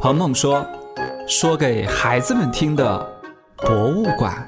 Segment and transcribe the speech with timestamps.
[0.00, 0.64] 鹏鹏说
[1.26, 3.04] ：“说给孩子们听的
[3.56, 4.46] 博物馆。”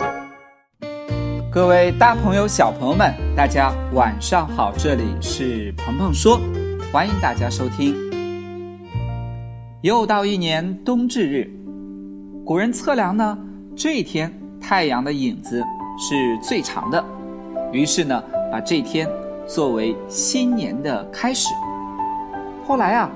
[1.51, 4.73] 各位大朋友、小朋友们，大家晚上好！
[4.79, 6.41] 这里是鹏鹏说，
[6.93, 7.97] 欢迎大家收听。
[9.83, 11.51] 又到一年冬至日，
[12.47, 13.37] 古人测量呢，
[13.75, 15.61] 这一天太阳的影子
[15.99, 17.05] 是最长的，
[17.73, 18.23] 于是呢，
[18.53, 19.09] 把这天
[19.49, 21.49] 作为新年的开始。
[22.65, 23.11] 后来啊。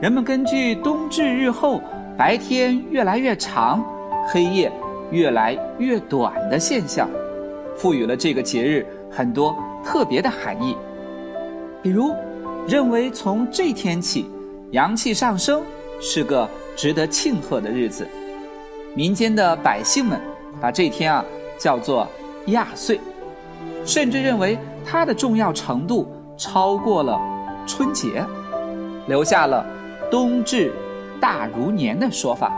[0.00, 1.80] 人们根据冬至日后
[2.16, 3.84] 白天越来越长、
[4.28, 4.70] 黑夜
[5.10, 7.08] 越来越短的现象，
[7.76, 10.76] 赋予了这个节日很多特别的含义。
[11.82, 12.14] 比如，
[12.68, 14.30] 认为从这天起
[14.70, 15.62] 阳气上升
[16.00, 18.06] 是个值得庆贺的日子。
[18.94, 20.20] 民间的百姓们
[20.60, 21.24] 把这天啊
[21.58, 22.06] 叫做
[22.46, 23.00] 亚岁，
[23.84, 27.20] 甚至认为它的重要程度超过了
[27.66, 28.24] 春节，
[29.08, 29.66] 留下了。
[30.10, 30.72] 冬至
[31.20, 32.50] 大如年的说法，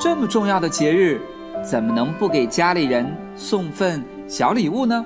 [0.00, 1.20] 这么重要的节日，
[1.62, 5.04] 怎么能不给家里人送份小礼物呢？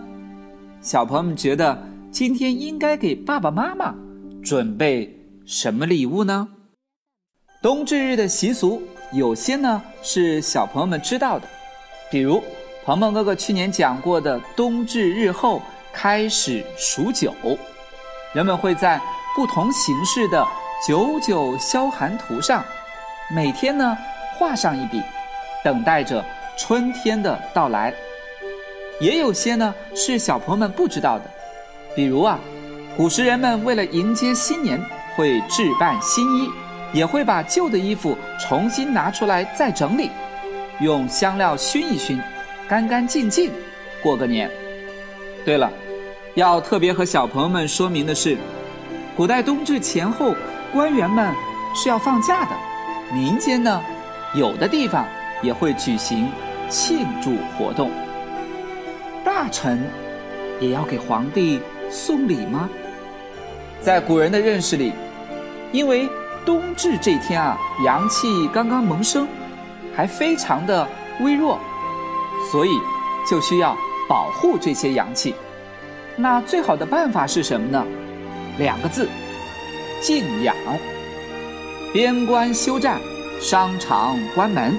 [0.81, 3.95] 小朋友们觉得今天应该给爸爸妈妈
[4.43, 6.49] 准备什么礼物呢？
[7.61, 8.81] 冬至日的习俗
[9.13, 11.47] 有些呢是小朋友们知道的，
[12.11, 12.43] 比如
[12.87, 15.61] 鹏鹏哥哥去年讲过的冬至日后
[15.93, 17.35] 开始数九，
[18.33, 18.99] 人们会在
[19.37, 20.43] 不同形式的。
[20.87, 22.65] 九九消寒图上，
[23.35, 23.99] 每天呢
[24.39, 25.03] 画上一笔，
[25.65, 26.25] 等待着
[26.57, 27.93] 春天的到来。
[29.01, 31.25] 也有些呢是小朋友们不知道的，
[31.97, 32.39] 比如啊，
[32.97, 34.81] 古时人们为了迎接新年，
[35.17, 36.49] 会置办新衣，
[36.93, 40.11] 也会把旧的衣服重新拿出来再整理，
[40.81, 42.21] 用香料熏一熏，
[42.69, 43.51] 干干净净
[44.01, 44.49] 过个年。
[45.45, 45.73] 对了，
[46.37, 48.37] 要特别和小朋友们说明的是，
[49.17, 50.33] 古代冬至前后。
[50.73, 51.35] 官员们
[51.75, 52.51] 是要放假的，
[53.13, 53.83] 民间呢，
[54.35, 55.05] 有的地方
[55.43, 56.29] 也会举行
[56.69, 57.91] 庆祝活动。
[59.25, 59.83] 大臣
[60.61, 62.69] 也要给皇帝送礼吗？
[63.81, 64.93] 在古人的认识里，
[65.73, 66.09] 因为
[66.45, 69.27] 冬至这天啊，阳气刚刚萌生，
[69.95, 70.87] 还非常的
[71.21, 71.59] 微弱，
[72.51, 72.71] 所以
[73.29, 73.77] 就需要
[74.09, 75.35] 保护这些阳气。
[76.17, 77.85] 那最好的办法是什么呢？
[78.59, 79.09] 两个字。
[80.01, 80.55] 静养，
[81.93, 83.01] 边关休战，
[83.41, 84.79] 商场关门，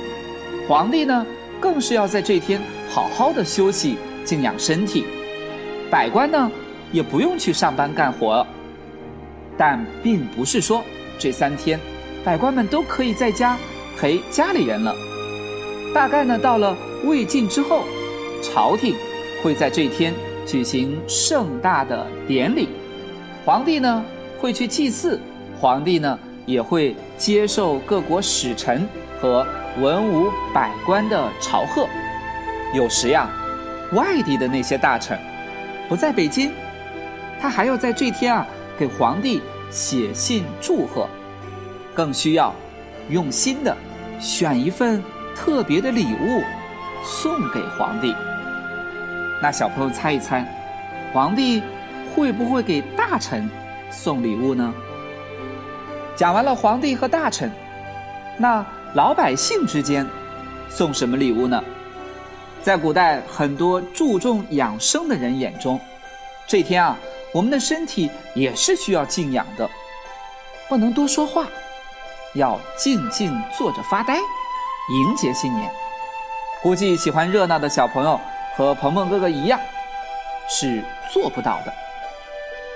[0.67, 1.25] 皇帝呢
[1.59, 5.05] 更是要在这天好好的休息，静养身体。
[5.91, 6.49] 百官呢
[6.91, 8.45] 也不用去上班干活，
[9.57, 10.83] 但并不是说
[11.17, 11.77] 这三天
[12.23, 13.57] 百官们都可以在家
[13.97, 14.95] 陪家里人了。
[15.93, 17.83] 大概呢到了魏晋之后，
[18.41, 18.95] 朝廷
[19.43, 20.13] 会在这天
[20.45, 22.69] 举行盛大的典礼，
[23.43, 24.05] 皇帝呢。
[24.39, 25.19] 会去祭祀，
[25.59, 28.87] 皇帝呢也会接受各国使臣
[29.21, 29.45] 和
[29.79, 31.87] 文武百官的朝贺。
[32.73, 33.29] 有时呀，
[33.93, 35.19] 外地的那些大臣
[35.87, 36.51] 不在北京，
[37.41, 41.07] 他还要在这天啊给皇帝写信祝贺，
[41.93, 42.53] 更需要
[43.09, 43.75] 用心的
[44.19, 45.03] 选一份
[45.35, 46.41] 特别的礼物
[47.03, 48.15] 送给皇帝。
[49.41, 50.45] 那小朋友猜一猜，
[51.11, 51.61] 皇帝
[52.15, 53.49] 会不会给大臣？
[53.91, 54.73] 送礼物呢？
[56.15, 57.51] 讲完了皇帝和大臣，
[58.37, 60.05] 那老百姓之间
[60.69, 61.63] 送什么礼物呢？
[62.61, 65.79] 在古代，很多注重养生的人眼中，
[66.45, 66.97] 这天啊，
[67.33, 69.69] 我们的身体也是需要静养的，
[70.67, 71.47] 不能多说话，
[72.35, 75.71] 要静静坐着发呆，迎接新年。
[76.61, 78.19] 估计喜欢热闹的小朋友
[78.57, 79.57] 和鹏鹏哥哥一样，
[80.49, 80.83] 是
[81.13, 81.73] 做不到的。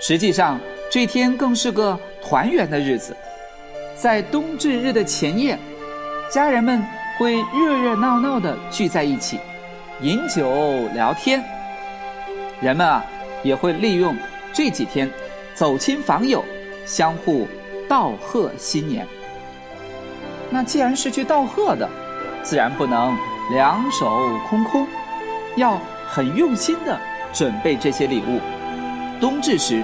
[0.02, 0.58] 实际上。
[0.94, 3.18] 这天更是个团圆的日子，
[3.96, 5.58] 在冬至日的前夜，
[6.30, 6.86] 家人们
[7.18, 9.40] 会热热闹闹的聚在一起，
[10.02, 10.48] 饮酒
[10.94, 11.44] 聊天。
[12.62, 13.04] 人们啊，
[13.42, 14.16] 也会利用
[14.54, 15.10] 这几天
[15.56, 16.46] 走亲访友，
[16.86, 17.48] 相互
[17.90, 19.04] 道贺新年。
[20.52, 21.90] 那既然是去道贺的，
[22.44, 23.18] 自然不能
[23.52, 24.86] 两手空空，
[25.56, 26.96] 要很用心的
[27.34, 28.40] 准备这些礼物。
[29.20, 29.84] 冬至时。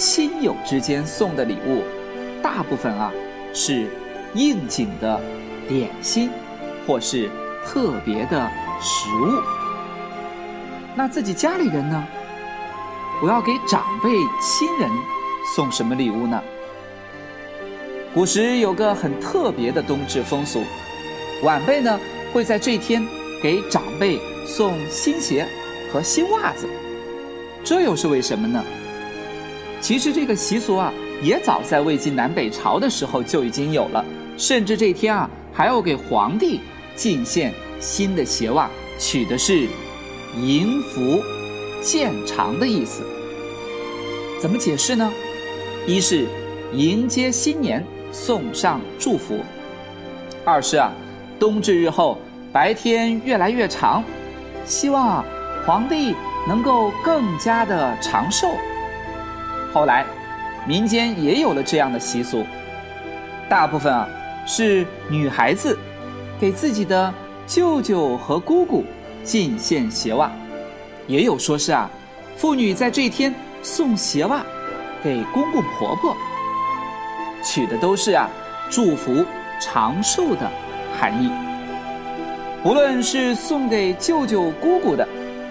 [0.00, 1.82] 亲友之间送的礼物，
[2.42, 3.12] 大部分啊
[3.52, 3.86] 是
[4.32, 5.20] 应景的
[5.68, 6.30] 点心，
[6.86, 7.28] 或是
[7.66, 8.50] 特别的
[8.80, 9.42] 食物。
[10.96, 12.02] 那自己家里人呢？
[13.22, 14.08] 我要给长辈
[14.40, 14.88] 亲人
[15.54, 16.42] 送什么礼物呢？
[18.14, 20.62] 古时有个很特别的冬至风俗，
[21.42, 22.00] 晚辈呢
[22.32, 23.06] 会在这天
[23.42, 25.46] 给长辈送新鞋
[25.92, 26.66] 和新袜子。
[27.62, 28.64] 这又是为什么呢？
[29.80, 30.92] 其实这个习俗啊，
[31.22, 34.04] 也早在魏晋南北朝的时候就已经有了，
[34.36, 36.60] 甚至这天啊还要给皇帝
[36.94, 39.66] 进献新的鞋袜，取的是
[40.38, 41.22] “迎福
[41.80, 43.02] 建长”的意思。
[44.38, 45.10] 怎么解释呢？
[45.86, 46.26] 一是
[46.74, 49.36] 迎接新年，送上祝福；
[50.44, 50.92] 二是啊，
[51.38, 52.18] 冬至日后
[52.52, 54.04] 白天越来越长，
[54.66, 55.24] 希望
[55.66, 56.14] 皇帝
[56.46, 58.48] 能够更加的长寿。
[59.72, 60.04] 后来。
[60.66, 62.44] 民间也有了这样的习俗，
[63.48, 64.06] 大部分啊
[64.46, 65.76] 是女孩子
[66.38, 67.12] 给自己的
[67.46, 68.84] 舅舅和姑姑
[69.24, 70.30] 进献鞋袜，
[71.06, 71.90] 也有说是啊
[72.36, 74.44] 妇女在这一天送鞋袜
[75.02, 76.14] 给公公婆婆，
[77.42, 78.28] 取的都是啊
[78.68, 79.24] 祝福
[79.58, 80.48] 长寿的
[81.00, 81.32] 含义。
[82.62, 85.08] 无论是送给舅舅姑姑的，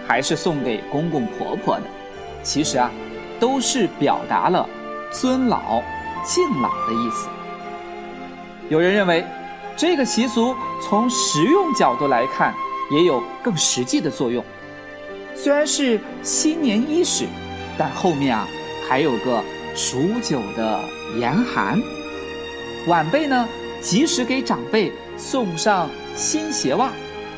[0.07, 1.83] 还是送给公公婆婆的，
[2.43, 2.91] 其实啊
[3.39, 4.67] 都是表达了。
[5.11, 5.81] 尊老
[6.23, 7.27] 敬老的意思。
[8.69, 9.25] 有人认为，
[9.75, 12.53] 这个习俗从实用角度来看，
[12.91, 14.45] 也有更实际的作用。
[15.35, 17.25] 虽然是新年伊始，
[17.75, 18.47] 但后面啊
[18.87, 19.43] 还有个
[19.75, 20.79] 数九的
[21.17, 21.81] 严寒。
[22.87, 23.49] 晚辈呢，
[23.81, 26.91] 及时给长辈送上新鞋袜，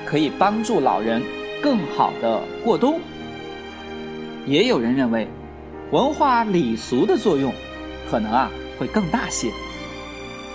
[0.06, 1.24] 可以帮助老人
[1.64, 3.00] 更好的过冬。
[4.46, 5.26] 也有人认为。
[5.92, 7.54] 文化礼俗的作用，
[8.10, 8.50] 可能啊
[8.80, 9.52] 会更大些，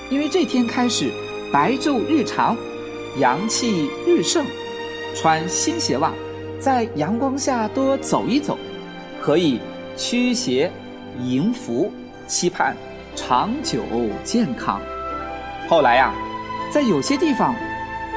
[0.09, 1.13] 因为这天开始
[1.53, 2.57] 白昼日长，
[3.19, 4.47] 阳气日盛，
[5.15, 6.11] 穿新鞋袜，
[6.59, 8.57] 在阳光下多走一走，
[9.21, 9.61] 可以
[9.95, 10.73] 驱邪
[11.23, 11.93] 迎福，
[12.27, 12.75] 期盼
[13.15, 13.83] 长久
[14.25, 14.81] 健康。
[15.69, 16.15] 后来呀，
[16.73, 17.55] 在有些地方，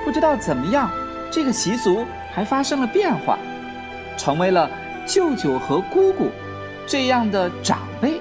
[0.05, 0.89] 不知道怎么样，
[1.29, 3.37] 这个习俗还发生了变化，
[4.15, 4.71] 成为了
[5.05, 6.29] 舅舅和姑姑。
[6.89, 8.19] 这样的长辈，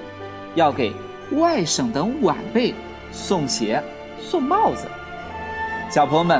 [0.53, 0.93] 要给
[1.31, 2.71] 外甥等晚辈
[3.11, 3.83] 送鞋、
[4.21, 4.87] 送帽子。
[5.89, 6.39] 小朋友们，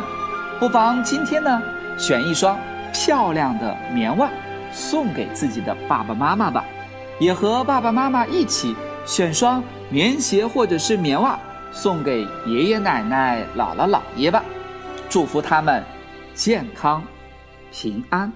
[0.59, 1.59] 不妨今天呢，
[1.97, 2.55] 选一双
[2.93, 4.29] 漂亮的棉袜，
[4.71, 6.63] 送给自己的爸爸妈妈吧；
[7.19, 8.75] 也和爸爸妈妈一起
[9.07, 11.39] 选双棉鞋或者是棉袜，
[11.71, 14.43] 送给爷爷奶奶、姥姥姥爷吧，
[15.09, 15.83] 祝福他们
[16.35, 17.03] 健康
[17.71, 18.31] 平安。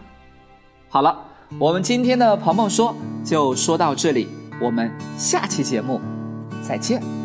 [0.89, 1.15] 好了。
[1.59, 4.27] 我们今天的鹏鹏说就说到这里，
[4.61, 6.01] 我们下期节目
[6.61, 7.22] 再见。